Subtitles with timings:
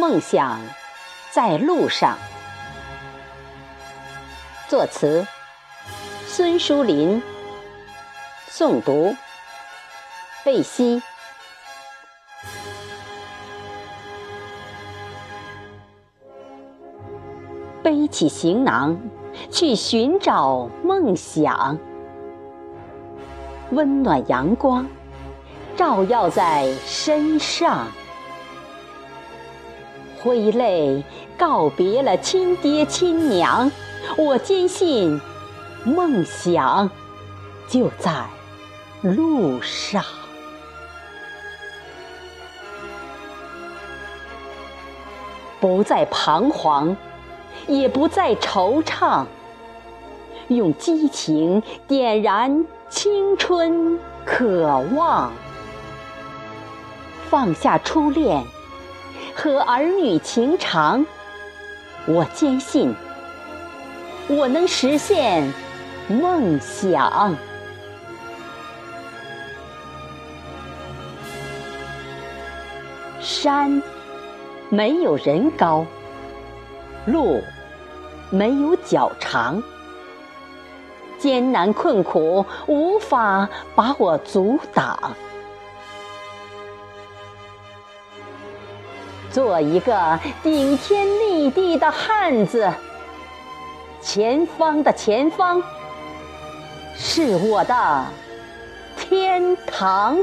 [0.00, 0.58] 梦想
[1.30, 2.16] 在路上。
[4.66, 5.26] 作词：
[6.26, 7.22] 孙淑林。
[8.48, 9.14] 诵读：
[10.42, 11.02] 贝西。
[17.82, 18.98] 背起行囊，
[19.50, 21.78] 去寻找梦想。
[23.70, 24.88] 温暖阳光
[25.76, 27.86] 照耀在身上，
[30.22, 31.02] 挥泪
[31.36, 33.70] 告别了亲爹亲娘。
[34.16, 35.20] 我坚信，
[35.84, 36.90] 梦想
[37.68, 38.24] 就在
[39.02, 40.04] 路上。
[45.60, 46.96] 不再彷徨。
[47.66, 49.26] 也不再惆怅，
[50.48, 55.30] 用激情点燃青春渴望，
[57.28, 58.42] 放下初恋
[59.42, 61.06] 和儿女情长，
[62.04, 62.94] 我坚信
[64.28, 65.50] 我能实现
[66.08, 67.34] 梦想。
[73.18, 73.82] 山
[74.68, 75.86] 没有人高。
[77.06, 77.42] 路
[78.28, 79.62] 没有脚长，
[81.18, 85.16] 艰难困苦无法把我阻挡。
[89.32, 92.68] 做一个顶天立地的汉子，
[94.00, 95.62] 前方的前方
[96.96, 98.04] 是我的
[98.96, 100.18] 天堂。